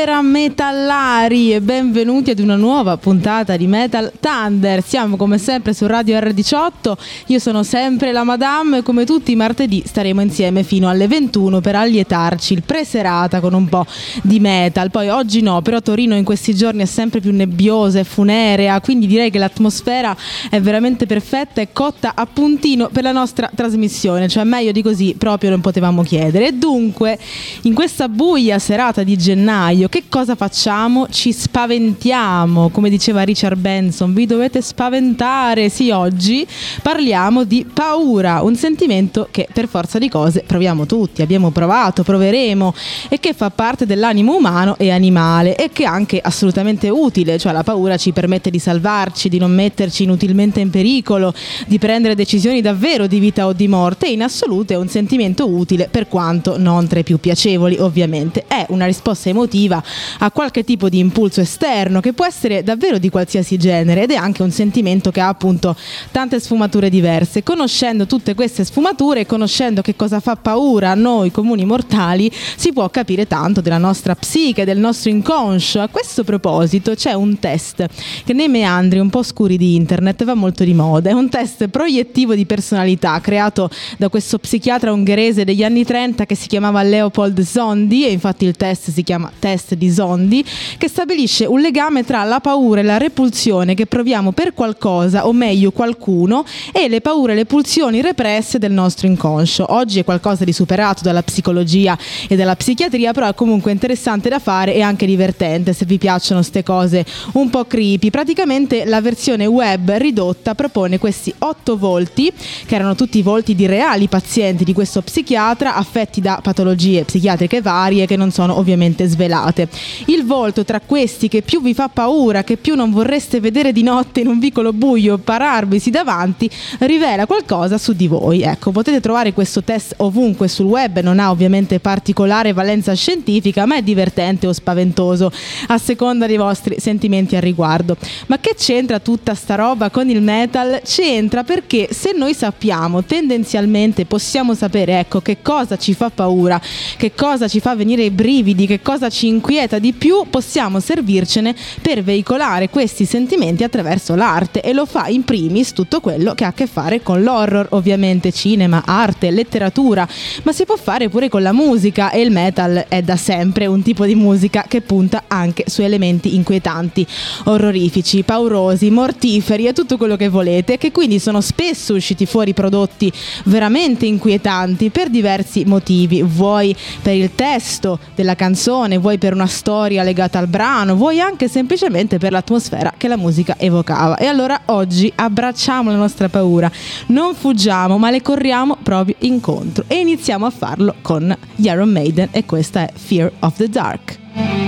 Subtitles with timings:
[0.00, 4.82] ser Metallari e benvenuti ad una nuova puntata di Metal Thunder.
[4.82, 6.92] Siamo come sempre su Radio R18.
[7.26, 11.60] Io sono sempre la Madame e come tutti i martedì staremo insieme fino alle 21
[11.60, 13.86] per allietarci il preserata con un po'
[14.22, 14.90] di metal.
[14.90, 19.06] Poi oggi no, però Torino in questi giorni è sempre più nebbiosa e funerea, quindi
[19.06, 20.14] direi che l'atmosfera
[20.50, 25.14] è veramente perfetta e cotta a puntino per la nostra trasmissione, cioè meglio di così
[25.16, 26.48] proprio non potevamo chiedere.
[26.48, 27.18] E dunque,
[27.62, 31.06] in questa buia serata di gennaio, che cosa facciamo?
[31.08, 35.68] Ci spaventiamo, come diceva Richard Benson, vi dovete spaventare.
[35.68, 36.46] Sì, oggi
[36.82, 42.74] parliamo di paura, un sentimento che per forza di cose proviamo tutti, abbiamo provato, proveremo
[43.08, 47.52] e che fa parte dell'animo umano e animale e che è anche assolutamente utile, cioè
[47.52, 51.32] la paura ci permette di salvarci, di non metterci inutilmente in pericolo,
[51.68, 55.48] di prendere decisioni davvero di vita o di morte e in assoluto è un sentimento
[55.48, 58.44] utile per quanto non tra i più piacevoli, ovviamente.
[58.48, 59.80] È una risposta emotiva
[60.18, 64.16] a qualche tipo di impulso esterno che può essere davvero di qualsiasi genere ed è
[64.16, 65.76] anche un sentimento che ha appunto
[66.10, 67.42] tante sfumature diverse.
[67.42, 72.72] Conoscendo tutte queste sfumature e conoscendo che cosa fa paura a noi comuni mortali, si
[72.72, 75.80] può capire tanto della nostra psiche, del nostro inconscio.
[75.80, 77.86] A questo proposito c'è un test
[78.24, 81.10] che nei meandri un po' scuri di internet va molto di moda.
[81.10, 86.34] È un test proiettivo di personalità creato da questo psichiatra ungherese degli anni 30 che
[86.34, 90.44] si chiamava Leopold Zondi e infatti il test si chiama test di Zondi,
[90.78, 95.32] che stabilisce un legame tra la paura e la repulsione che proviamo per qualcosa, o
[95.32, 99.66] meglio qualcuno, e le paure e le pulsioni represse del nostro inconscio.
[99.68, 101.96] Oggi è qualcosa di superato dalla psicologia
[102.28, 106.40] e dalla psichiatria, però è comunque interessante da fare e anche divertente se vi piacciono
[106.40, 108.10] queste cose un po' creepy.
[108.10, 112.32] Praticamente la versione web ridotta propone questi otto volti,
[112.66, 117.60] che erano tutti i volti di reali pazienti di questo psichiatra affetti da patologie psichiatriche
[117.62, 119.68] varie che non sono ovviamente svelate.
[120.06, 123.82] Il volto tra questi che più vi fa paura, che più non vorreste vedere di
[123.82, 126.50] notte in un vicolo buio pararvisi davanti,
[126.80, 128.42] rivela qualcosa su di voi.
[128.42, 133.76] Ecco, potete trovare questo test ovunque sul web, non ha ovviamente particolare valenza scientifica, ma
[133.76, 135.30] è divertente o spaventoso
[135.68, 137.96] a seconda dei vostri sentimenti al riguardo.
[138.26, 140.80] Ma che c'entra tutta sta roba con il metal?
[140.84, 146.60] C'entra perché se noi sappiamo tendenzialmente possiamo sapere ecco che cosa ci fa paura,
[146.96, 151.54] che cosa ci fa venire i brividi, che cosa ci inquieta di più, possiamo servircene
[151.82, 156.48] per veicolare questi sentimenti attraverso l'arte e lo fa in primis tutto quello che ha
[156.48, 160.08] a che fare con l'horror, ovviamente cinema, arte, letteratura,
[160.44, 163.82] ma si può fare pure con la musica e il metal è da sempre un
[163.82, 167.06] tipo di musica che punta anche su elementi inquietanti,
[167.44, 173.12] orrorifici, paurosi, mortiferi e tutto quello che volete, che quindi sono spesso usciti fuori prodotti
[173.44, 180.02] veramente inquietanti per diversi motivi, vuoi per il testo della canzone, vuoi per una storia
[180.02, 184.16] legata al brano, vuoi anche semplicemente per l'atmosfera che la musica evocava.
[184.16, 186.70] E allora oggi abbracciamo la nostra paura,
[187.08, 192.46] non fuggiamo, ma le corriamo proprio incontro e iniziamo a farlo con Iron Maiden e
[192.46, 194.59] questa è Fear of the Dark.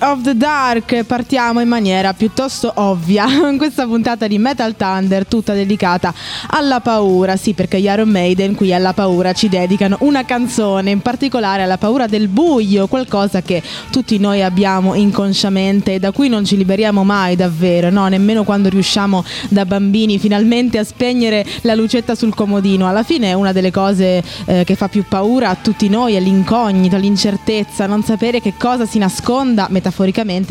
[0.00, 1.04] Of the Dark.
[1.04, 6.12] Partiamo in maniera piuttosto ovvia in questa puntata di Metal Thunder, tutta dedicata
[6.48, 7.36] alla paura.
[7.36, 11.78] Sì, perché gli Iron Maiden qui alla paura ci dedicano una canzone, in particolare alla
[11.78, 17.04] paura del buio, qualcosa che tutti noi abbiamo inconsciamente e da cui non ci liberiamo
[17.04, 18.06] mai davvero, no?
[18.08, 22.88] Nemmeno quando riusciamo da bambini finalmente a spegnere la lucetta sul comodino.
[22.88, 26.20] Alla fine è una delle cose eh, che fa più paura a tutti noi, è
[26.20, 29.88] l'incognito, l'incertezza, non sapere che cosa si nasconda metaforicamente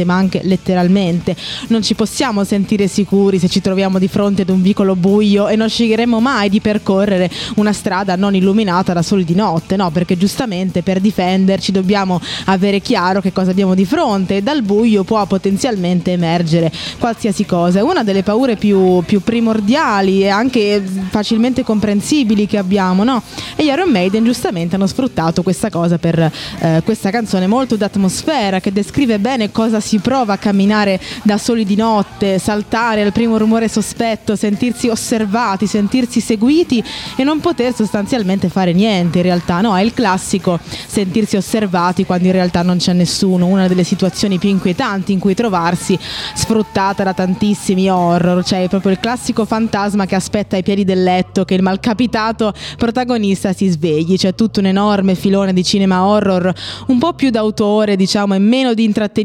[0.06, 1.36] ma anche letteralmente.
[1.68, 5.56] Non ci possiamo sentire sicuri se ci troviamo di fronte ad un vicolo buio e
[5.56, 9.92] non sceglieremo mai di percorrere una strada non illuminata da soli di notte, no?
[9.92, 15.04] Perché giustamente per difenderci dobbiamo avere chiaro che cosa abbiamo di fronte e dal buio
[15.04, 17.80] può potenzialmente emergere qualsiasi cosa.
[17.80, 23.22] È una delle paure più, più primordiali e anche facilmente comprensibili che abbiamo, no?
[23.56, 26.20] E gli Iron Maiden giustamente hanno sfruttato questa cosa per
[26.60, 31.66] eh, questa canzone molto d'atmosfera che descrive bene cosa si prova a camminare da soli
[31.66, 36.84] di notte, saltare al primo rumore sospetto, sentirsi osservati, sentirsi seguiti
[37.16, 39.78] e non poter sostanzialmente fare niente in realtà, no?
[39.78, 44.50] È il classico sentirsi osservati quando in realtà non c'è nessuno, una delle situazioni più
[44.50, 45.98] inquietanti in cui trovarsi,
[46.34, 51.46] sfruttata da tantissimi horror, cioè proprio il classico fantasma che aspetta ai piedi del letto
[51.46, 56.52] che il malcapitato protagonista si svegli, c'è tutto un enorme filone di cinema horror
[56.88, 59.18] un po' più d'autore, diciamo, e meno di intrattenimento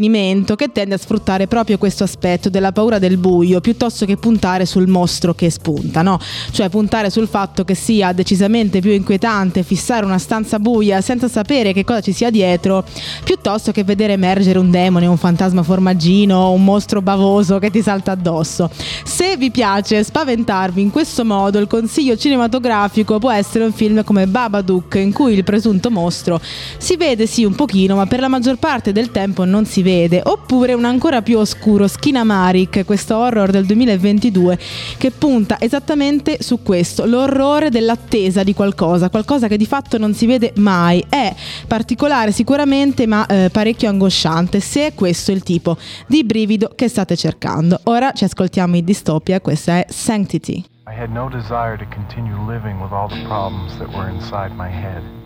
[0.56, 4.86] che tende a sfruttare proprio questo aspetto della paura del buio piuttosto che puntare sul
[4.86, 6.18] mostro che spunta, no?
[6.50, 11.72] Cioè puntare sul fatto che sia decisamente più inquietante fissare una stanza buia senza sapere
[11.72, 12.84] che cosa ci sia dietro,
[13.24, 18.12] piuttosto che vedere emergere un demone, un fantasma formaggino, un mostro bavoso che ti salta
[18.12, 18.70] addosso.
[19.04, 24.26] Se vi piace spaventarvi in questo modo, il consiglio cinematografico può essere un film come
[24.26, 26.40] Babadook, in cui il presunto mostro
[26.78, 30.20] si vede sì un pochino, ma per la maggior parte del tempo non si vede,
[30.24, 34.58] oppure un ancora più oscuro Skinamarik, questo horror del 2022
[34.98, 40.26] che punta esattamente su questo, l'orrore dell'attesa di qualcosa, qualcosa che di fatto non si
[40.26, 41.04] vede mai.
[41.08, 41.34] È
[41.66, 45.76] particolare sicuramente, ma eh, parecchio angosciante, se è questo il tipo
[46.06, 47.80] di brivido che state cercando.
[47.84, 50.64] Ora ci ascoltiamo in distopia, questa è Sanctity.
[50.86, 54.68] I had no desire to continue living with all the problems that were inside my
[54.68, 55.23] head.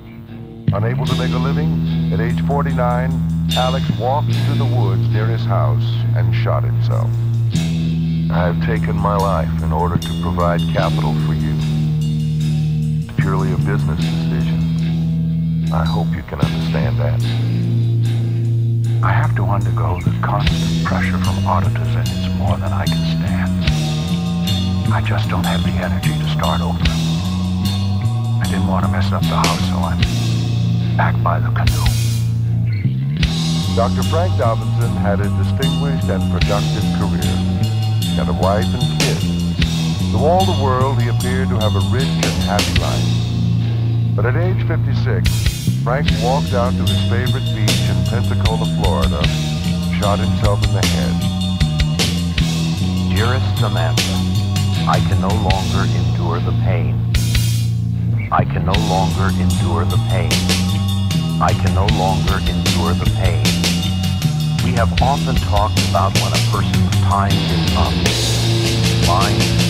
[0.72, 3.10] Unable to make a living, at age 49,
[3.56, 5.82] Alex walked into the woods near his house
[6.14, 7.08] and shot himself.
[8.30, 11.54] I have taken my life in order to provide capital for you.
[13.00, 15.72] It's purely a business decision.
[15.72, 17.22] I hope you can understand that.
[19.02, 23.04] I have to undergo the constant pressure from auditors and it's more than I can
[23.16, 24.92] stand.
[24.92, 26.78] I just don't have the energy to start over.
[28.40, 30.27] I didn't want to mess up the house, so I'm
[30.98, 31.86] back by the canoe.
[33.78, 34.02] Dr.
[34.10, 37.38] Frank Dobinson had a distinguished and productive career
[38.18, 39.22] and a wife and kids.
[40.10, 43.06] To all the world, he appeared to have a rich and happy life.
[44.16, 49.22] But at age 56, Frank walked out to his favorite beach in Pensacola, Florida,
[50.02, 51.14] shot himself in the head.
[53.14, 54.18] Dearest Samantha,
[54.90, 56.98] I can no longer endure the pain.
[58.32, 60.67] I can no longer endure the pain.
[61.40, 63.44] I can no longer endure the pain.
[64.64, 67.94] We have often talked about when a person's time is up.
[69.06, 69.67] Mine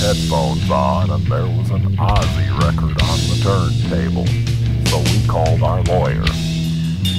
[0.00, 4.26] headphones on and there was an Ozzy record on the turntable.
[4.88, 6.24] So we called our lawyer.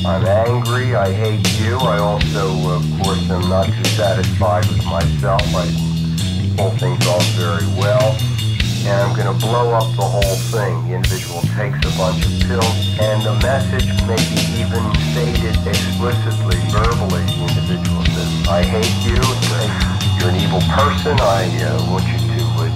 [0.05, 0.95] I'm angry.
[0.95, 1.77] I hate you.
[1.77, 5.41] I also, of course, am not too satisfied with myself.
[5.55, 5.65] I
[6.57, 8.15] pull things off very well.
[8.83, 10.75] And I'm going to blow up the whole thing.
[10.87, 14.83] The individual takes a bunch of pills, and the message may be even
[15.15, 17.23] stated explicitly, verbally.
[17.23, 19.23] The individual says, I hate you.
[20.19, 21.15] You're an evil person.
[21.19, 22.22] I uh, want you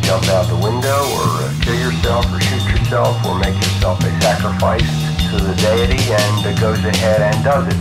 [0.07, 4.21] jump out the window or uh, kill yourself or shoot yourself or make yourself a
[4.21, 4.87] sacrifice
[5.29, 7.75] to the deity and goes ahead and does it.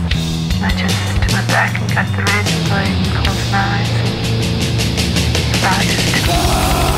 [0.61, 3.87] I just went back and got the blade and closed my eyes.
[5.55, 6.96] Surprised.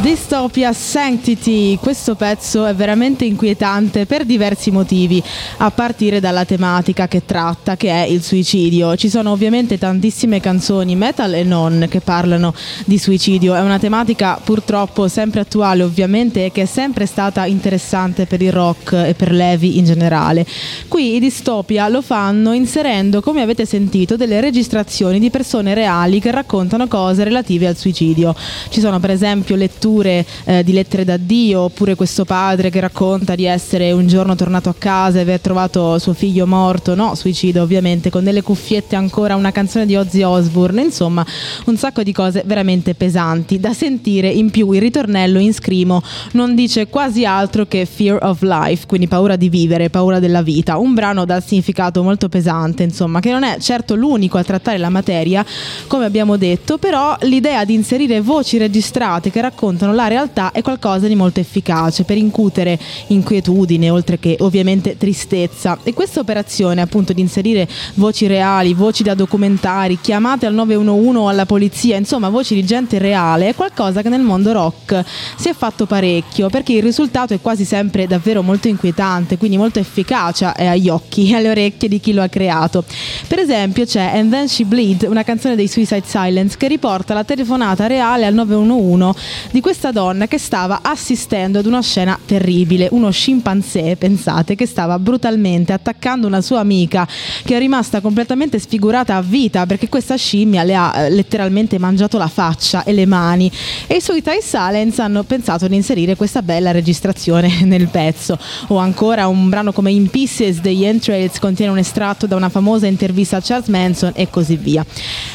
[0.00, 5.20] Dystopia Sanctity, questo pezzo è veramente inquietante per diversi motivi,
[5.56, 8.94] a partire dalla tematica che tratta, che è il suicidio.
[8.94, 14.40] Ci sono ovviamente tantissime canzoni metal e non che parlano di suicidio, è una tematica
[14.42, 19.32] purtroppo sempre attuale ovviamente e che è sempre stata interessante per il rock e per
[19.32, 20.46] Levi in generale.
[20.86, 26.30] Qui i Dystopia lo fanno inserendo, come avete sentito, delle registrazioni di persone reali che
[26.30, 28.32] raccontano cose relative al suicidio.
[28.68, 33.34] Ci sono per esempio letture letture eh, di lettere d'addio, oppure questo padre che racconta
[33.34, 37.62] di essere un giorno tornato a casa e aver trovato suo figlio morto, no, suicidio
[37.62, 41.24] ovviamente, con delle cuffiette ancora, una canzone di Ozzy Osbourne, insomma
[41.66, 46.02] un sacco di cose veramente pesanti da sentire, in più il ritornello in scrimo
[46.32, 50.76] non dice quasi altro che fear of life, quindi paura di vivere, paura della vita,
[50.76, 54.90] un brano dal significato molto pesante, insomma, che non è certo l'unico a trattare la
[54.90, 55.44] materia,
[55.86, 60.60] come abbiamo detto, però l'idea di inserire voci registrate che raccontano raccontano la realtà è
[60.60, 67.12] qualcosa di molto efficace per incutere inquietudine oltre che ovviamente tristezza e questa operazione appunto
[67.12, 72.54] di inserire voci reali, voci da documentari, chiamate al 911 o alla polizia, insomma voci
[72.54, 75.04] di gente reale è qualcosa che nel mondo rock
[75.36, 79.78] si è fatto parecchio perché il risultato è quasi sempre davvero molto inquietante, quindi molto
[79.78, 82.84] efficace agli occhi e alle orecchie di chi lo ha creato.
[83.26, 87.24] Per esempio c'è And Then She Bleed, una canzone dei Suicide Silence che riporta la
[87.24, 89.18] telefonata reale al 911
[89.50, 94.98] di questa donna che stava assistendo ad una scena terribile, uno scimpanzé, pensate, che stava
[94.98, 97.06] brutalmente attaccando una sua amica
[97.44, 102.16] che è rimasta completamente sfigurata a vita perché questa scimmia le ha eh, letteralmente mangiato
[102.16, 103.52] la faccia e le mani.
[103.86, 108.38] E i suoi Thai Silence hanno pensato di inserire questa bella registrazione nel pezzo.
[108.68, 112.86] O ancora un brano come In Pieces degli Entrails contiene un estratto da una famosa
[112.86, 114.82] intervista a Charles Manson e così via.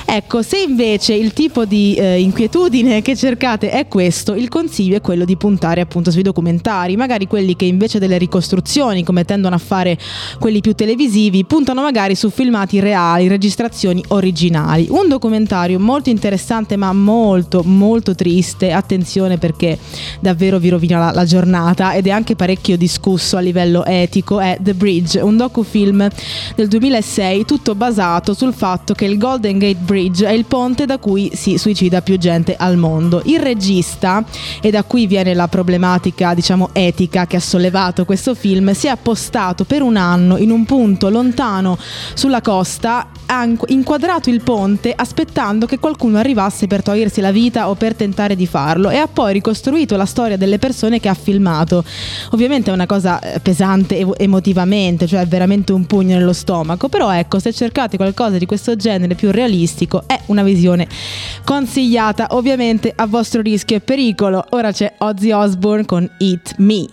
[0.05, 4.95] Ecco, se invece il tipo di eh, inquietudine che cercate è questo questo il consiglio
[4.95, 9.55] è quello di puntare appunto sui documentari, magari quelli che invece delle ricostruzioni, come tendono
[9.55, 9.97] a fare
[10.39, 14.87] quelli più televisivi, puntano magari su filmati reali, registrazioni originali.
[14.89, 19.77] Un documentario molto interessante ma molto molto triste, attenzione perché
[20.21, 24.57] davvero vi rovina la, la giornata ed è anche parecchio discusso a livello etico, è
[24.61, 26.07] The Bridge, un docufilm
[26.55, 30.97] del 2006 tutto basato sul fatto che il Golden Gate Bridge è il ponte da
[30.97, 33.21] cui si suicida più gente al mondo.
[33.25, 34.12] Il regista
[34.61, 38.89] e da qui viene la problematica diciamo etica che ha sollevato questo film si è
[38.89, 41.77] appostato per un anno in un punto lontano
[42.13, 47.75] sulla costa ha inquadrato il ponte aspettando che qualcuno arrivasse per togliersi la vita o
[47.75, 51.83] per tentare di farlo e ha poi ricostruito la storia delle persone che ha filmato.
[52.31, 57.39] Ovviamente è una cosa eh, pesante emotivamente, cioè veramente un pugno nello stomaco, però ecco,
[57.39, 60.87] se cercate qualcosa di questo genere più realistico è una visione
[61.43, 64.02] consigliata, ovviamente a vostro rischio e pericolo.
[64.49, 66.85] Ora c'è Ozzy Osbourne con Eat Me.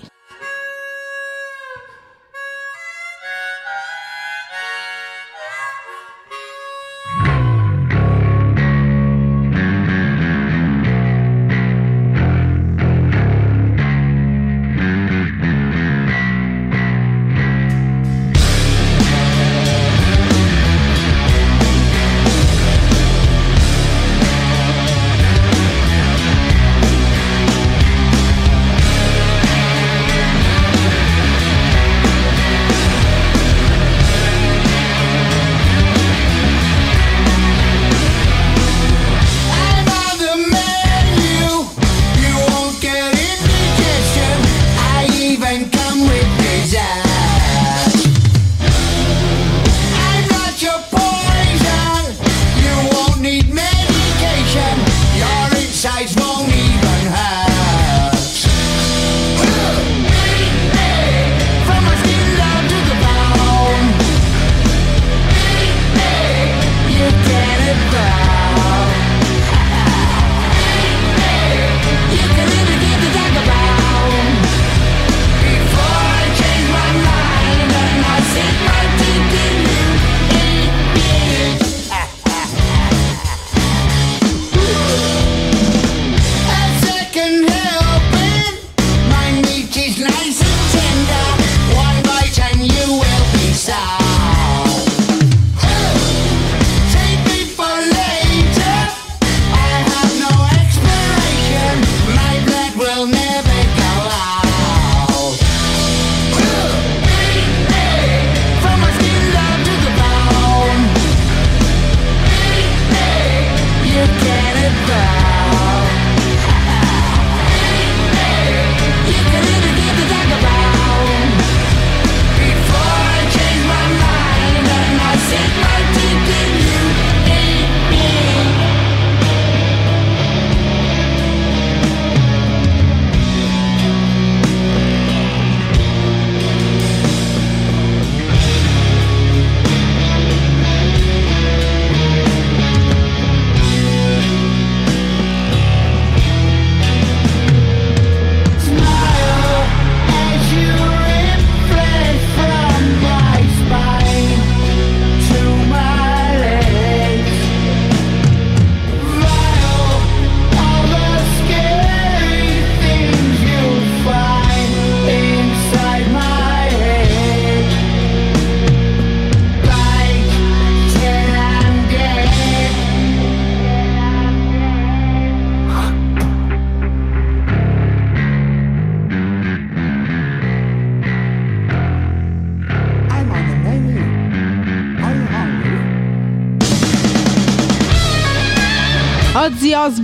[189.91, 190.03] Ozzy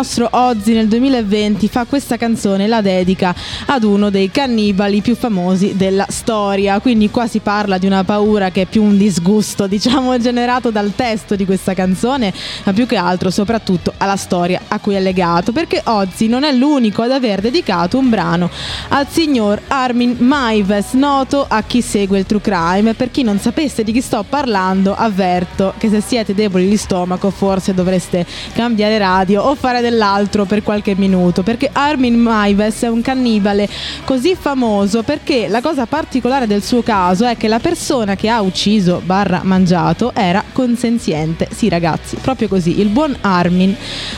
[0.00, 3.34] nostro Ozzy nel 2020 fa questa canzone la dedica
[3.66, 6.80] ad uno dei cannibali più famosi della storia.
[6.80, 10.94] Quindi qua si parla di una paura che è più un disgusto diciamo generato dal
[10.96, 12.32] testo di questa canzone
[12.64, 15.52] ma più che altro soprattutto alla storia a cui è legato.
[15.52, 18.48] Perché Ozzy non è l'unico ad aver dedicato un brano
[18.88, 22.94] al signor Armin Maives noto a chi segue il true crime.
[22.94, 27.28] Per chi non sapesse di chi sto parlando avverto che se siete deboli di stomaco
[27.28, 33.02] forse dovreste cambiare radio o fare dell'altro per qualche minuto perché Armin Maives è un
[33.02, 33.68] cannibale
[34.04, 38.40] così famoso perché la cosa particolare del suo caso è che la persona che ha
[38.40, 43.74] ucciso barra mangiato era consenziente sì ragazzi proprio così il buon Armin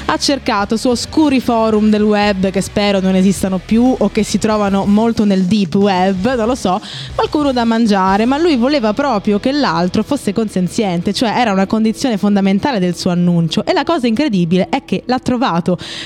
[0.07, 4.39] ha cercato su oscuri forum del web che spero non esistano più o che si
[4.39, 6.81] trovano molto nel deep web non lo so
[7.15, 12.19] qualcuno da mangiare ma lui voleva proprio che l'altro fosse consenziente cioè era una condizione
[12.19, 15.62] fondamentale del suo annuncio e la cosa incredibile è che l'ha trovato.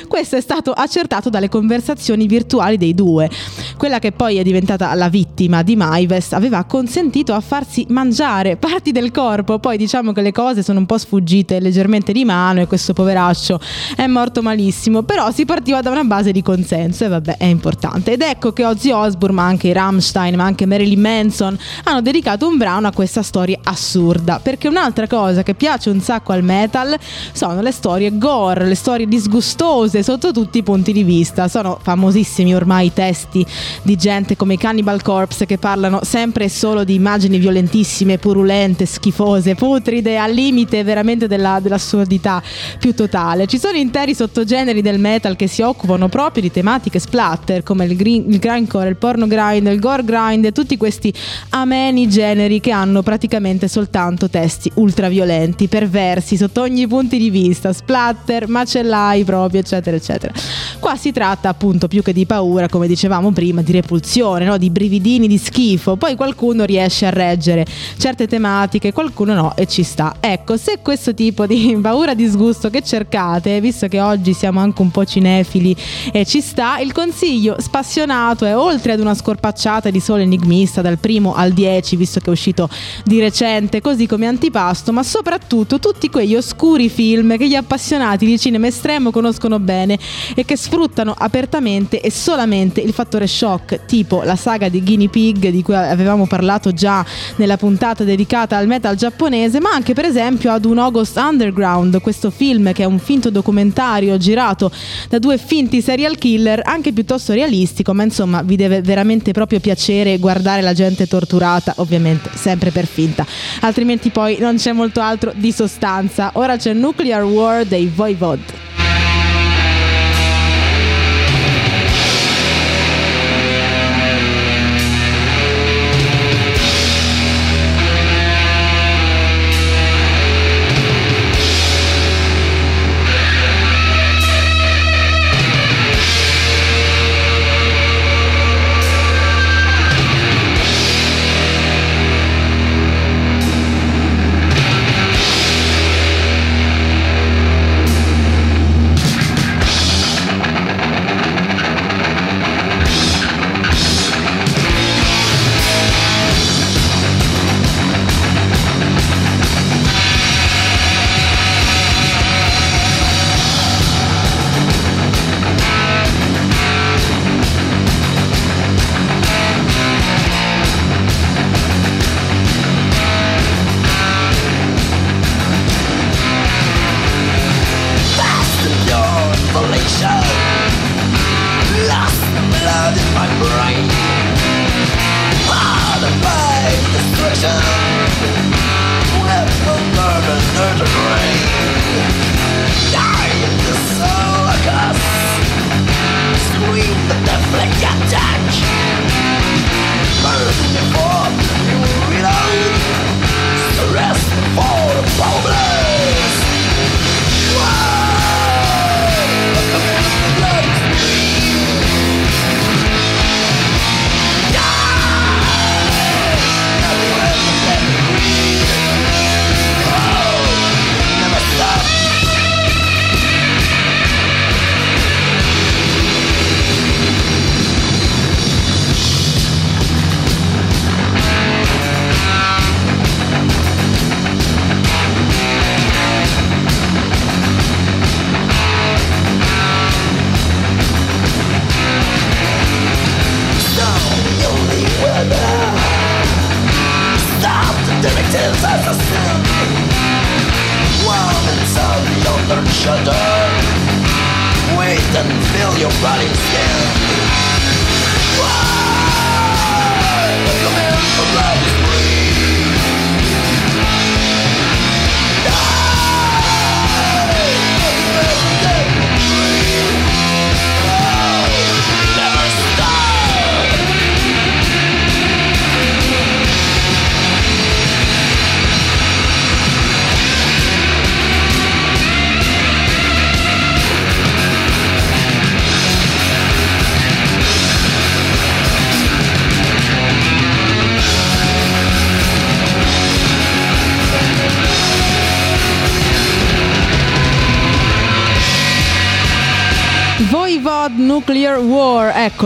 [0.08, 3.30] Questo è stato accertato dalle conversazioni virtuali dei due.
[3.76, 8.92] Quella che poi è diventata la vittima di Maives aveva consentito a farsi mangiare parti
[8.92, 12.66] del corpo, poi diciamo che le cose sono un po' sfuggite leggermente di mano e
[12.66, 13.60] questo poveraccio
[13.96, 18.12] è morto malissimo, però si partiva da una base di consenso e vabbè è importante.
[18.12, 22.56] Ed ecco che Ozzy Osbourne, ma anche Rammstein, ma anche Marilyn Manson hanno dedicato un
[22.56, 26.96] brano a questa storia assurda, perché un'altra cosa che piace un sacco al metal
[27.32, 29.06] sono le storie gore, le storie
[29.46, 31.46] disgustose sotto tutti i punti di vista.
[31.46, 33.46] Sono famosissimi ormai i testi
[33.82, 38.86] di gente come i Cannibal Corpse che parlano sempre e solo di immagini violentissime, purulente,
[38.86, 42.42] schifose, putride, al limite veramente della, dell'assurdità
[42.80, 43.46] più totale.
[43.46, 47.94] Ci sono interi sottogeneri del metal che si occupano proprio di tematiche splatter come il,
[47.94, 51.12] green, il grindcore, il porno grind, il gore grind e tutti questi
[51.50, 58.48] ameni generi che hanno praticamente soltanto testi ultraviolenti, perversi sotto ogni punto di vista, splatter,
[58.48, 60.32] macellai proprio, eccetera, eccetera.
[60.78, 64.56] Qua si tratta appunto più che di paura, come dicevamo prima, di repulsione, no?
[64.56, 65.96] di brividini di schifo.
[65.96, 67.66] Poi qualcuno riesce a reggere
[67.98, 70.16] certe tematiche, qualcuno no e ci sta.
[70.20, 74.90] Ecco, se questo tipo di paura, disgusto che cercate, visto che oggi siamo anche un
[74.90, 75.76] po' cinefili
[76.12, 80.98] e ci sta, il consiglio spassionato è oltre ad una scorpacciata di solo enigmista dal
[80.98, 82.68] primo al 10, visto che è uscito
[83.04, 88.38] di recente, così come antipasto, ma soprattutto tutti quegli oscuri film che gli appassionati di
[88.38, 89.25] cinema estremo conoscono
[89.58, 89.98] bene
[90.34, 95.48] e che sfruttano apertamente e solamente il fattore shock, tipo la saga di Guinea Pig
[95.48, 97.04] di cui avevamo parlato già
[97.36, 102.30] nella puntata dedicata al metal giapponese, ma anche per esempio ad un August Underground, questo
[102.30, 104.70] film che è un finto documentario girato
[105.08, 110.18] da due finti serial killer, anche piuttosto realistico, ma insomma vi deve veramente proprio piacere
[110.18, 113.26] guardare la gente torturata, ovviamente sempre per finta,
[113.60, 116.30] altrimenti poi non c'è molto altro di sostanza.
[116.34, 118.75] Ora c'è Nuclear War dei Voivod.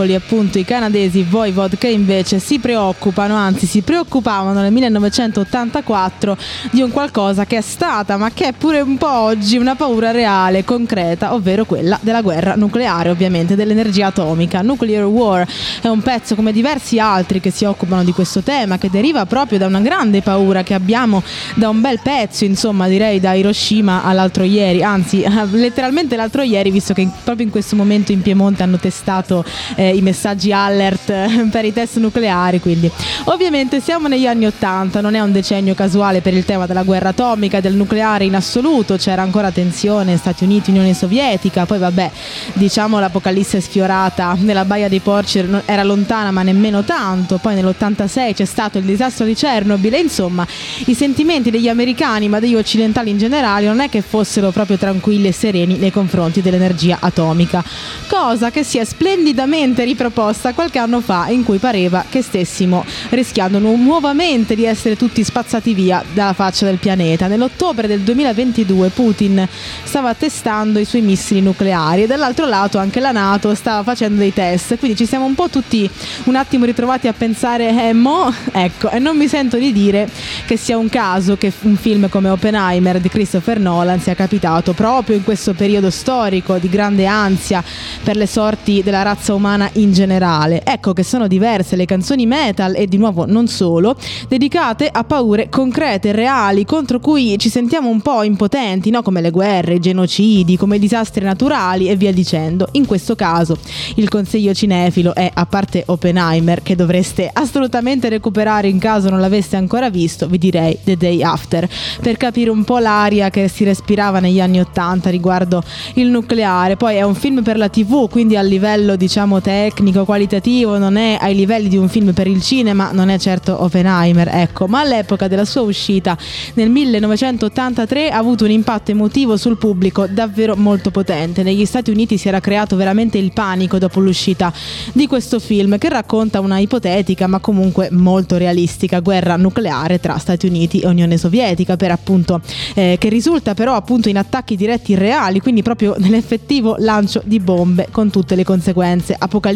[0.01, 6.37] War, eccoli appunto i canadesi Voivod che invece si preoccupano, anzi si preoccupavano nel 1984
[6.71, 10.11] di un qualcosa che è stata, ma che è pure un po' oggi una paura
[10.11, 14.61] reale, concreta, ovvero quella della guerra nucleare, ovviamente dell'energia atomica.
[14.61, 15.47] Nuclear War
[15.81, 19.57] è un pezzo come diversi altri che si occupano di questo tema, che deriva proprio
[19.57, 21.21] da una grande paura che abbiamo
[21.55, 26.93] da un bel pezzo, insomma direi da Hiroshima all'altro ieri, anzi letteralmente l'altro ieri, visto
[26.93, 29.43] che proprio in questo momento in Piemonte hanno testato
[29.75, 32.89] eh, i messaggi alert per i test nucleari, quindi.
[33.25, 37.09] Ovviamente siamo negli anni Ottanta, non è un decennio casuale per il tema della guerra
[37.09, 42.11] atomica e del nucleare in assoluto, c'era ancora tensione Stati Uniti, Unione Sovietica, poi vabbè,
[42.53, 48.45] diciamo l'apocalisse sfiorata nella Baia dei Porci era lontana ma nemmeno tanto, poi nell'86 c'è
[48.45, 50.45] stato il disastro di Chernobyl e insomma
[50.85, 55.27] i sentimenti degli americani ma degli occidentali in generale non è che fossero proprio tranquilli
[55.27, 57.63] e sereni nei confronti dell'energia atomica,
[58.07, 63.59] cosa che si è splendidamente riproposta qualche anno fa in cui pareva che stessimo rischiando
[63.59, 67.27] nu- nuovamente di essere tutti spazzati via dalla faccia del pianeta.
[67.27, 69.47] Nell'ottobre del 2022 Putin
[69.83, 74.33] stava testando i suoi missili nucleari e dall'altro lato anche la Nato stava facendo dei
[74.33, 75.89] test, quindi ci siamo un po' tutti
[76.25, 80.09] un attimo ritrovati a pensare eh mo, ecco, e non mi sento di dire
[80.45, 85.15] che sia un caso che un film come Oppenheimer di Christopher Nolan sia capitato proprio
[85.15, 87.63] in questo periodo storico di grande ansia
[88.03, 90.63] per le sorti della razza umana in generale.
[90.63, 93.95] Ecco che sono diverse le canzoni metal e di nuovo non solo,
[94.27, 99.01] dedicate a paure concrete, reali, contro cui ci sentiamo un po' impotenti, no?
[99.01, 102.67] come le guerre, i genocidi, come i disastri naturali e via dicendo.
[102.73, 103.57] In questo caso
[103.95, 109.55] il consiglio cinefilo è, a parte Oppenheimer, che dovreste assolutamente recuperare in caso non l'aveste
[109.55, 111.67] ancora visto, vi direi The Day After,
[112.01, 115.63] per capire un po' l'aria che si respirava negli anni Ottanta riguardo
[115.95, 116.77] il nucleare.
[116.77, 121.19] Poi è un film per la TV, quindi a livello diciamo tecnico, qualitativo, non è
[121.21, 125.27] ai livelli di un film per il cinema, non è certo Oppenheimer, ecco, ma all'epoca
[125.27, 126.17] della sua uscita
[126.55, 131.43] nel 1983 ha avuto un impatto emotivo sul pubblico davvero molto potente.
[131.43, 134.51] Negli Stati Uniti si era creato veramente il panico dopo l'uscita
[134.93, 140.47] di questo film che racconta una ipotetica ma comunque molto realistica guerra nucleare tra Stati
[140.47, 142.41] Uniti e Unione Sovietica per appunto
[142.73, 147.89] eh, che risulta però appunto in attacchi diretti reali, quindi proprio nell'effettivo lancio di bombe
[147.91, 149.49] con tutte le conseguenze apocalittiche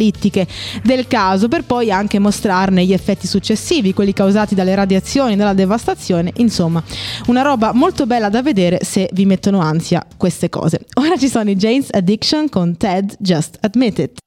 [0.84, 6.32] del caso per poi anche mostrarne gli effetti successivi, quelli causati dalle radiazioni, dalla devastazione,
[6.38, 6.84] insomma,
[7.28, 10.86] una roba molto bella da vedere se vi mettono ansia queste cose.
[10.96, 14.25] Ora ci sono i Jane's Addiction con Ted Just Admit It.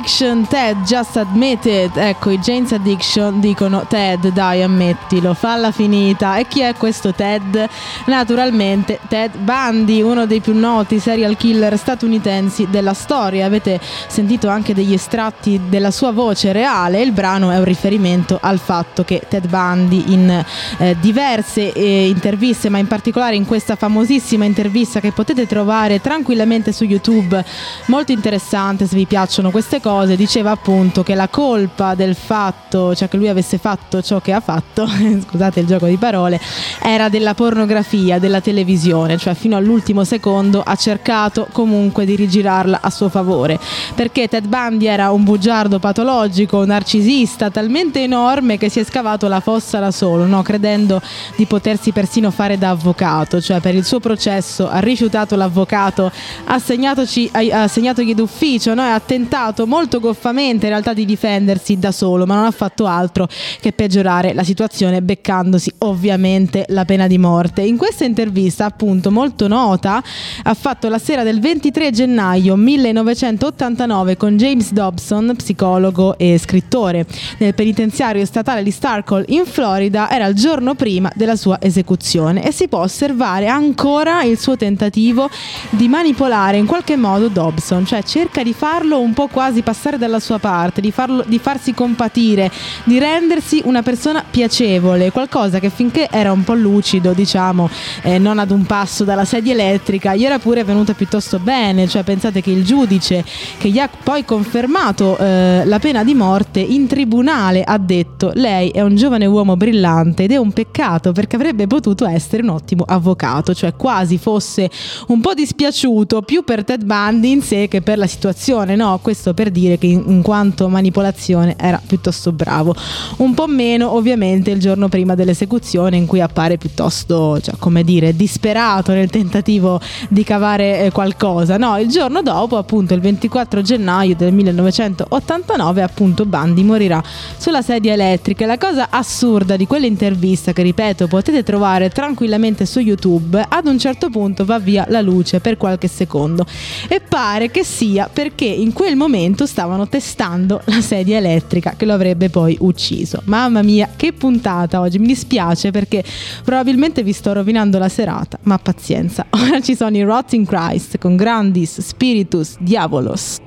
[0.00, 1.94] Addiction, Ted, just admit it.
[1.94, 6.38] Ecco, i Jane's Addiction dicono Ted, dai, ammettilo, falla finita.
[6.38, 7.68] E chi è questo Ted?
[8.06, 13.44] Naturalmente Ted Bundy, uno dei più noti serial killer statunitensi della storia.
[13.44, 17.02] Avete sentito anche degli estratti della sua voce reale.
[17.02, 20.44] Il brano è un riferimento al fatto che Ted Bundy in
[20.78, 26.72] eh, diverse eh, interviste, ma in particolare in questa famosissima intervista che potete trovare tranquillamente
[26.72, 27.44] su YouTube,
[27.86, 33.08] molto interessante se vi piacciono queste cose, diceva appunto che la colpa del fatto, cioè
[33.08, 34.86] che lui avesse fatto ciò che ha fatto,
[35.26, 36.40] scusate il gioco di parole,
[36.82, 42.90] era della pornografia, della televisione, cioè fino all'ultimo secondo ha cercato comunque di rigirarla a
[42.90, 43.58] suo favore,
[43.94, 49.40] perché Ted Bundy era un bugiardo patologico, narcisista talmente enorme che si è scavato la
[49.40, 50.42] fossa da solo, no?
[50.42, 51.00] credendo
[51.36, 56.10] di potersi persino fare da avvocato, cioè per il suo processo ha rifiutato l'avvocato,
[56.44, 58.82] ha assegnatogli d'ufficio, no?
[58.82, 63.28] ha tentato molto goffamente in realtà di difendersi da solo, ma non ha fatto altro
[63.60, 67.62] che peggiorare la situazione beccandosi ovviamente la pena di morte.
[67.62, 70.02] In questa intervista, appunto molto nota,
[70.42, 77.06] ha fatto la sera del 23 gennaio 1989 con James Dobson, psicologo e scrittore.
[77.38, 82.52] Nel penitenziario statale di Starkle in Florida era il giorno prima della sua esecuzione e
[82.52, 85.28] si può osservare ancora il suo tentativo
[85.70, 90.18] di manipolare in qualche modo Dobson, cioè cerca di farlo un po' quasi passare dalla
[90.18, 92.50] sua parte, di, farlo, di farsi compatire,
[92.82, 97.70] di rendersi una persona piacevole, qualcosa che finché era un po' lucido, diciamo,
[98.02, 102.02] eh, non ad un passo dalla sedia elettrica, gli era pure venuta piuttosto bene, cioè
[102.02, 103.24] pensate che il giudice
[103.58, 108.70] che gli ha poi confermato eh, la pena di morte in tribunale ha detto lei
[108.70, 112.82] è un giovane uomo brillante ed è un peccato perché avrebbe potuto essere un ottimo
[112.84, 114.68] avvocato, cioè quasi fosse
[115.08, 118.98] un po' dispiaciuto più per Ted Bundy in sé che per la situazione, no?
[119.00, 122.74] Questo per dire che in, quanto manipolazione era piuttosto bravo.
[123.16, 128.14] Un po' meno ovviamente il giorno prima dell'esecuzione in cui appare piuttosto, cioè, come dire,
[128.14, 131.56] disperato nel tentativo di cavare eh, qualcosa.
[131.56, 137.02] No, il giorno dopo, appunto il 24 gennaio del 1989, appunto Bundy morirà
[137.36, 138.46] sulla sedia elettrica.
[138.46, 144.10] La cosa assurda di quell'intervista, che ripeto potete trovare tranquillamente su YouTube, ad un certo
[144.10, 146.46] punto va via la luce per qualche secondo
[146.88, 151.92] e pare che sia perché in quel momento stavano testando la sedia elettrica che lo
[151.92, 153.20] avrebbe poi ucciso.
[153.24, 156.04] Mamma mia, che puntata oggi, mi dispiace perché
[156.44, 159.26] probabilmente vi sto rovinando la serata, ma pazienza.
[159.30, 163.38] Ora ci sono i Rotting Christ con Grandis Spiritus Diavolos.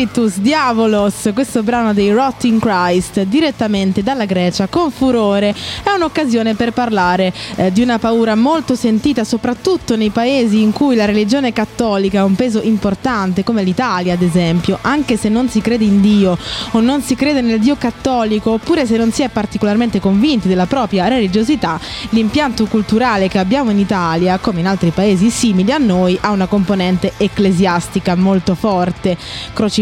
[0.00, 6.72] Spiritus Diavolos, questo brano dei Rotting Christ direttamente dalla Grecia con furore, è un'occasione per
[6.72, 12.20] parlare eh, di una paura molto sentita soprattutto nei paesi in cui la religione cattolica
[12.20, 16.38] ha un peso importante, come l'Italia ad esempio, anche se non si crede in Dio
[16.70, 20.64] o non si crede nel Dio cattolico, oppure se non si è particolarmente convinti della
[20.64, 21.78] propria religiosità,
[22.10, 26.46] l'impianto culturale che abbiamo in Italia, come in altri paesi simili a noi, ha una
[26.46, 29.18] componente ecclesiastica molto forte,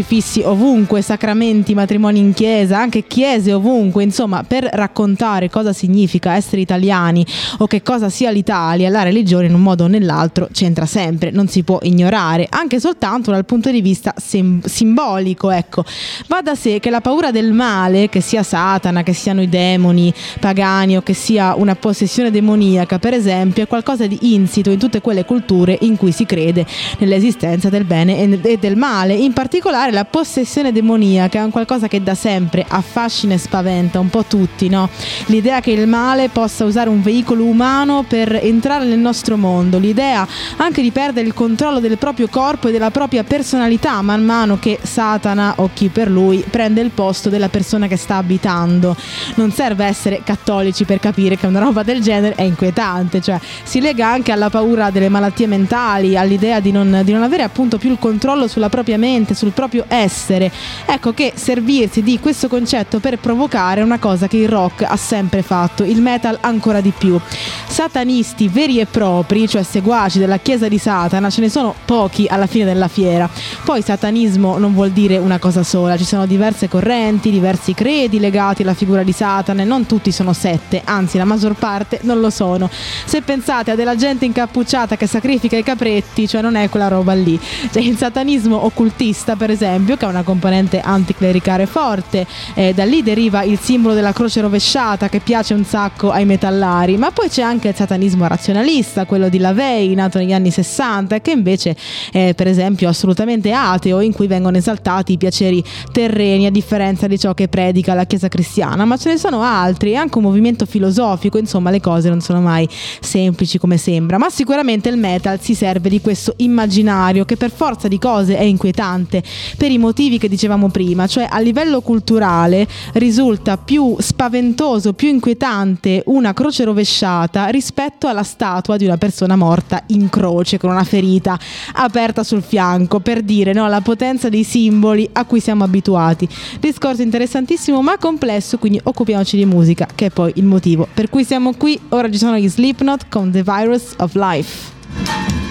[0.09, 6.61] crocifissi ovunque, sacramenti, matrimoni in chiesa, anche chiese ovunque, insomma, per raccontare cosa significa essere
[6.61, 7.23] italiani
[7.59, 11.47] o che cosa sia l'Italia, la religione in un modo o nell'altro c'entra sempre, non
[11.47, 15.85] si può ignorare, anche soltanto dal punto di vista sim- simbolico, ecco.
[16.27, 20.11] Va da sé che la paura del male, che sia Satana, che siano i demoni
[20.39, 25.01] pagani o che sia una possessione demoniaca, per esempio, è qualcosa di insito in tutte
[25.01, 26.65] quelle culture in cui si crede
[26.97, 29.13] nell'esistenza del bene e del male.
[29.13, 34.09] In particolare la possessione demoniaca è un qualcosa che da sempre affascina e spaventa un
[34.09, 34.89] po' tutti, no?
[35.25, 40.27] L'idea che il male possa usare un veicolo umano per entrare nel nostro mondo, l'idea
[40.57, 44.79] anche di perdere il controllo del proprio corpo e della propria personalità man mano che
[44.81, 48.95] Satana o chi per lui prende il posto della persona che sta abitando.
[49.35, 53.79] Non serve essere cattolici per capire che una roba del genere è inquietante, cioè si
[53.79, 57.91] lega anche alla paura delle malattie mentali, all'idea di non, di non avere appunto più
[57.91, 60.51] il controllo sulla propria mente, sul proprio essere.
[60.85, 65.41] Ecco che servirsi di questo concetto per provocare una cosa che il rock ha sempre
[65.41, 67.19] fatto, il metal ancora di più.
[67.67, 72.47] Satanisti veri e propri, cioè seguaci della chiesa di Satana, ce ne sono pochi alla
[72.47, 73.29] fine della fiera.
[73.63, 78.61] Poi satanismo non vuol dire una cosa sola, ci sono diverse correnti, diversi credi legati
[78.61, 82.29] alla figura di Satana e non tutti sono sette, anzi la maggior parte non lo
[82.29, 82.69] sono.
[83.05, 87.13] Se pensate a della gente incappucciata che sacrifica i capretti, cioè non è quella roba
[87.13, 87.39] lì.
[87.71, 93.03] Cioè il satanismo occultista, per esempio, che ha una componente anticlericale forte, eh, da lì
[93.03, 97.41] deriva il simbolo della croce rovesciata che piace un sacco ai metallari, ma poi c'è
[97.41, 101.75] anche il satanismo razionalista, quello di Lavey, nato negli anni 60, che invece
[102.11, 107.17] è per esempio assolutamente ateo, in cui vengono esaltati i piaceri terreni a differenza di
[107.17, 111.37] ciò che predica la Chiesa cristiana, ma ce ne sono altri, anche un movimento filosofico,
[111.37, 112.67] insomma le cose non sono mai
[112.99, 117.87] semplici come sembra, ma sicuramente il metal si serve di questo immaginario che per forza
[117.87, 119.23] di cose è inquietante
[119.57, 126.03] per i motivi che dicevamo prima, cioè a livello culturale risulta più spaventoso, più inquietante
[126.07, 131.37] una croce rovesciata rispetto alla statua di una persona morta in croce con una ferita
[131.73, 136.27] aperta sul fianco per dire no, la potenza dei simboli a cui siamo abituati.
[136.59, 141.23] Discorso interessantissimo ma complesso, quindi occupiamoci di musica, che è poi il motivo per cui
[141.23, 141.79] siamo qui.
[141.89, 145.48] Ora ci sono gli Slipknot con The Virus of Life.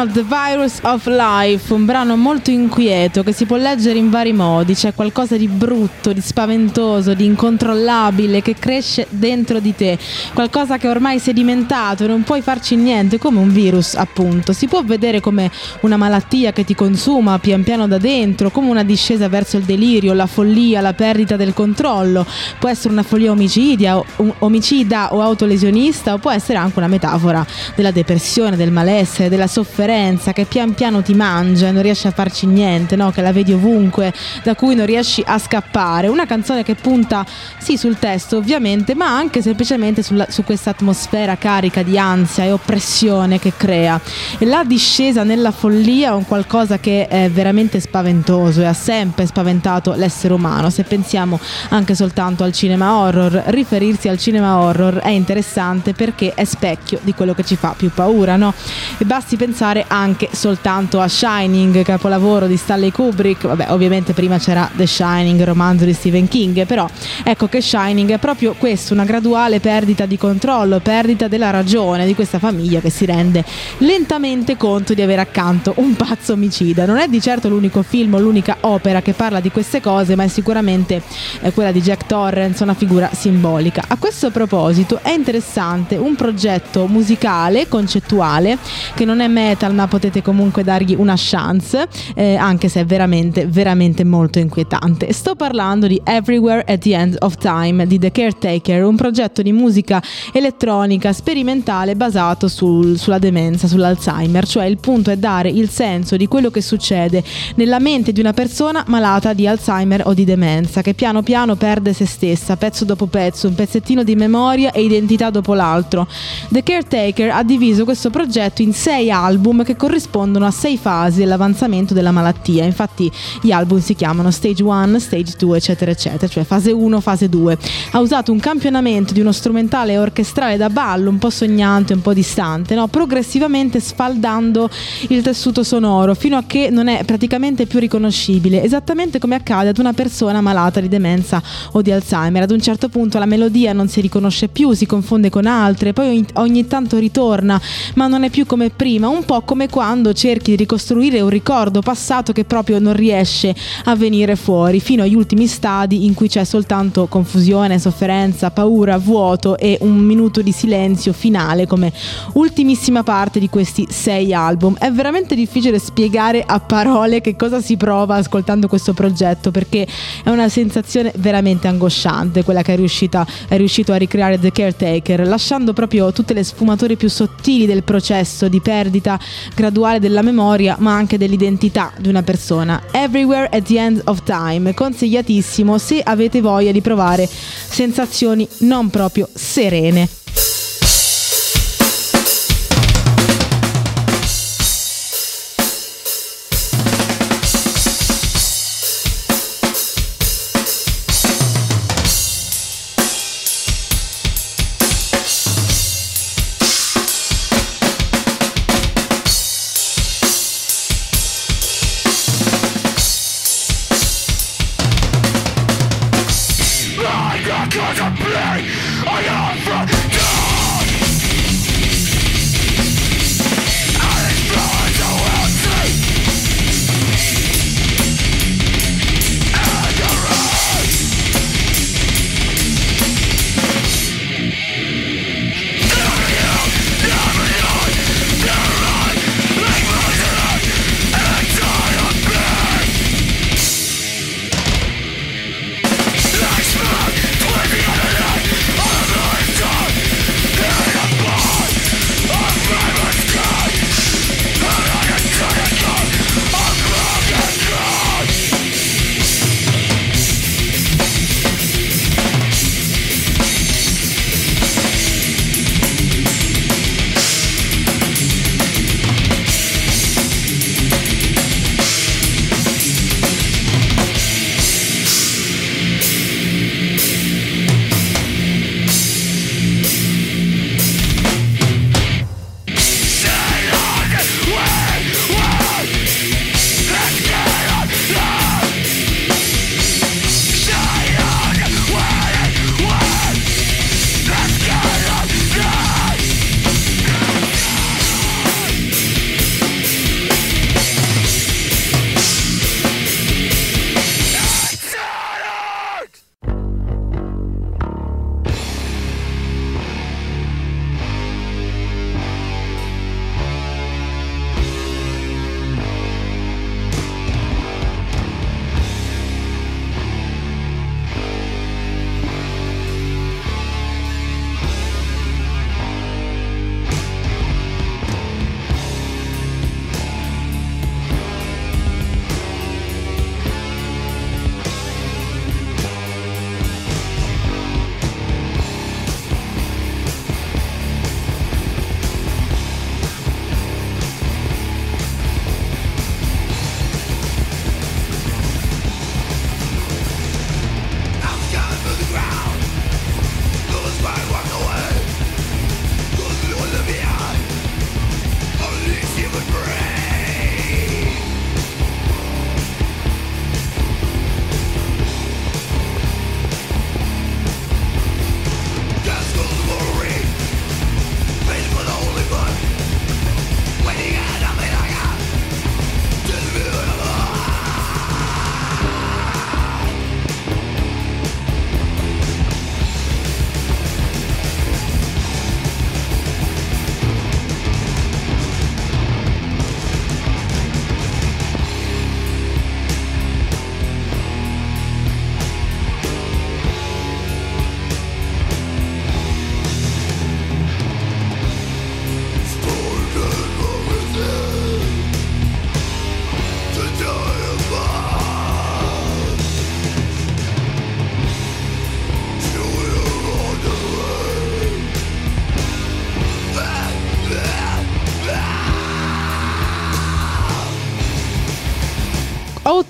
[0.00, 4.32] Erano The Virus of Life, un brano molto inquieto che si può leggere in vari
[4.32, 4.74] modi.
[4.74, 9.98] C'è qualcosa di brutto, di spaventoso, di incontrollabile che cresce dentro di te,
[10.32, 14.52] qualcosa che ormai è sedimentato e non puoi farci niente, come un virus, appunto.
[14.52, 18.84] Si può vedere come una malattia che ti consuma pian piano da dentro, come una
[18.84, 22.24] discesa verso il delirio, la follia, la perdita del controllo.
[22.58, 24.02] Può essere una follia omicidia,
[24.38, 27.44] omicida o autolesionista, o può essere anche una metafora
[27.74, 29.88] della depressione, del malessere, della sofferenza
[30.32, 33.10] che pian piano ti mangia e non riesci a farci niente, no?
[33.10, 34.12] che la vedi ovunque,
[34.44, 36.06] da cui non riesci a scappare.
[36.06, 37.26] Una canzone che punta
[37.58, 42.52] sì sul testo ovviamente, ma anche semplicemente sulla, su questa atmosfera carica di ansia e
[42.52, 44.00] oppressione che crea.
[44.38, 49.26] E la discesa nella follia è un qualcosa che è veramente spaventoso e ha sempre
[49.26, 50.70] spaventato l'essere umano.
[50.70, 56.44] Se pensiamo anche soltanto al cinema horror, riferirsi al cinema horror è interessante perché è
[56.44, 58.54] specchio di quello che ci fa più paura, no?
[58.98, 63.46] E basti pensare anche soltanto a Shining, capolavoro di Stanley Kubrick.
[63.46, 66.88] Vabbè, ovviamente prima c'era The Shining, romanzo di Stephen King, però
[67.24, 72.14] ecco che Shining è proprio questo, una graduale perdita di controllo, perdita della ragione di
[72.14, 73.44] questa famiglia che si rende
[73.78, 76.84] lentamente conto di avere accanto un pazzo omicida.
[76.86, 80.24] Non è di certo l'unico film o l'unica opera che parla di queste cose, ma
[80.24, 81.02] è sicuramente
[81.40, 83.84] eh, quella di Jack Torrance, una figura simbolica.
[83.88, 88.58] A questo proposito è interessante un progetto musicale, concettuale,
[88.94, 93.46] che non è metal, ma potete comunque dargli una chance, eh, anche se è veramente,
[93.46, 95.12] veramente molto inquietante.
[95.12, 99.52] Sto parlando di Everywhere at the End of Time di The Caretaker, un progetto di
[99.52, 100.02] musica
[100.32, 106.26] elettronica sperimentale basato sul, sulla demenza, sull'Alzheimer, cioè il punto è dare il senso di
[106.26, 107.22] quello che succede
[107.56, 111.92] nella mente di una persona malata di Alzheimer o di demenza, che piano piano perde
[111.92, 116.06] se stessa, pezzo dopo pezzo, un pezzettino di memoria e identità dopo l'altro.
[116.48, 121.94] The Caretaker ha diviso questo progetto in sei album che corrispondono a sei fasi dell'avanzamento
[121.94, 122.64] della malattia.
[122.64, 127.28] Infatti gli album si chiamano Stage 1, Stage 2, eccetera, eccetera, cioè fase 1, fase
[127.28, 127.58] 2.
[127.92, 132.12] Ha usato un campionamento di uno strumentale orchestrale da ballo, un po' sognante, un po'
[132.12, 132.88] distante, no?
[132.88, 134.68] progressivamente sfaldando
[135.08, 139.78] il tessuto sonoro fino a che non è praticamente più riconoscibile, esattamente come accade ad
[139.78, 141.42] una persona malata di demenza
[141.72, 142.42] o di Alzheimer.
[142.42, 146.08] Ad un certo punto la melodia non si riconosce più, si confonde con altre, poi
[146.08, 147.60] ogni, ogni tanto ritorna,
[147.94, 151.80] ma non è più come prima, un po' come quando cerchi di ricostruire un ricordo
[151.80, 156.44] passato che proprio non riesce a venire fuori, fino agli ultimi stadi in cui c'è
[156.44, 161.92] soltanto confusione, sofferenza, paura, vuoto e un minuto di silenzio finale come
[162.34, 164.76] ultimissima parte di questi sei album.
[164.76, 169.86] È veramente difficile spiegare a parole che cosa si prova ascoltando questo progetto perché
[170.24, 175.26] è una sensazione veramente angosciante quella che è, riuscita, è riuscito a ricreare The Caretaker,
[175.26, 179.18] lasciando proprio tutte le sfumature più sottili del processo di perdita
[179.54, 182.82] graduale della memoria ma anche dell'identità di una persona.
[182.90, 189.28] Everywhere at the End of Time, consigliatissimo se avete voglia di provare sensazioni non proprio
[189.32, 190.19] serene.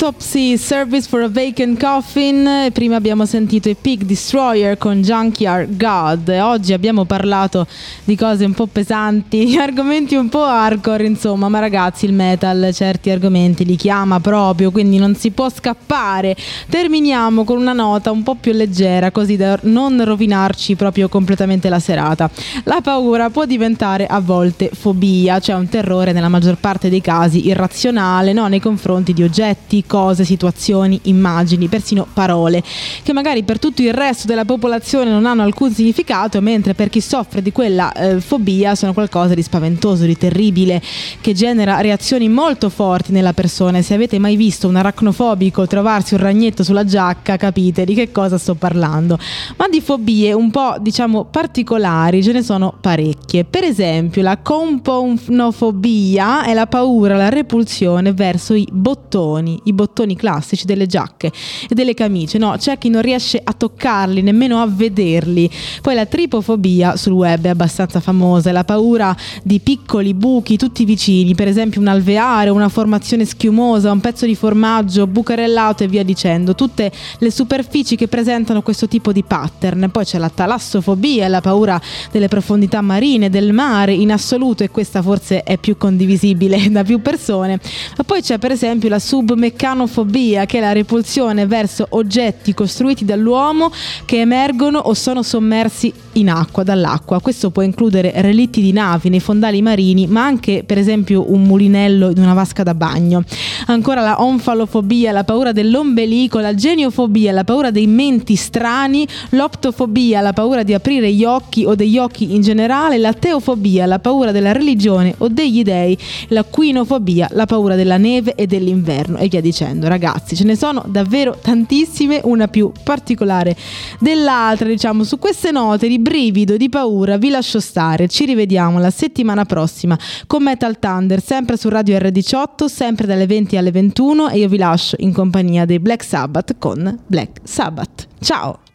[0.03, 2.71] Autopsy Service for a Vacant Coffin.
[2.73, 6.27] Prima abbiamo sentito i Pig Destroyer con Junkyard God.
[6.41, 7.67] Oggi abbiamo parlato
[8.05, 11.51] di cose un po' pesanti, argomenti un po' hardcore, insomma.
[11.51, 16.35] Ma ragazzi, il metal certi argomenti li chiama proprio, quindi non si può scappare.
[16.71, 21.79] Terminiamo con una nota un po' più leggera, così da non rovinarci proprio completamente la
[21.79, 22.31] serata.
[22.65, 27.49] La paura può diventare a volte fobia, cioè un terrore nella maggior parte dei casi
[27.49, 28.49] irrazionale, no?
[28.49, 32.63] nei confronti di oggetti cose, situazioni, immagini, persino parole,
[33.03, 37.01] che magari per tutto il resto della popolazione non hanno alcun significato, mentre per chi
[37.01, 40.81] soffre di quella eh, fobia sono qualcosa di spaventoso, di terribile,
[41.21, 43.83] che genera reazioni molto forti nella persona.
[43.83, 48.39] Se avete mai visto un aracnofobico trovarsi un ragnetto sulla giacca, capite di che cosa
[48.39, 49.19] sto parlando.
[49.57, 53.45] Ma di fobie un po' diciamo particolari ce ne sono parecchie.
[53.45, 60.67] Per esempio, la componofobia è la paura, la repulsione verso i bottoni, i bottoni classici
[60.67, 61.33] delle giacche
[61.69, 65.51] e delle camicie, no, c'è chi non riesce a toccarli, nemmeno a vederli.
[65.81, 70.85] Poi la tripofobia sul web è abbastanza famosa, è la paura di piccoli buchi tutti
[70.85, 76.03] vicini, per esempio un alveare, una formazione schiumosa, un pezzo di formaggio bucarellato e via
[76.03, 79.89] dicendo, tutte le superfici che presentano questo tipo di pattern.
[79.91, 85.01] Poi c'è la talassofobia, la paura delle profondità marine, del mare in assoluto e questa
[85.01, 87.59] forse è più condivisibile da più persone.
[87.97, 93.05] Ma poi c'è per esempio la submeccanica meccanofobia, che è la repulsione verso oggetti costruiti
[93.05, 93.71] dall'uomo
[94.05, 97.21] che emergono o sono sommersi in acqua, dall'acqua.
[97.21, 102.11] Questo può includere relitti di navi nei fondali marini, ma anche per esempio un mulinello
[102.11, 103.23] in una vasca da bagno.
[103.67, 110.33] Ancora la onfalofobia, la paura dell'ombelico, la geniofobia, la paura dei menti strani, l'optofobia, la
[110.33, 114.53] paura di aprire gli occhi o degli occhi in generale, la teofobia, la paura della
[114.53, 115.97] religione o degli dei,
[116.29, 119.89] la quinofobia, la paura della neve e dell'inverno e via dicendo.
[119.89, 123.57] Ragazzi, ce ne sono davvero tantissime, una più particolare
[123.99, 128.09] dell'altra, diciamo, su queste note di brivido, di paura, vi lascio stare.
[128.09, 133.57] Ci rivediamo la settimana prossima con Metal Thunder, sempre su Radio R18, sempre dalle 20
[133.57, 138.09] alle 21 e io vi lascio in compagnia dei Black Sabbath con Black Sabbath.
[138.21, 138.70] Ciao!